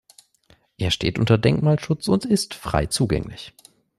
[0.79, 3.53] Er steht unter Denkmalschutz und ist frei zugänglich.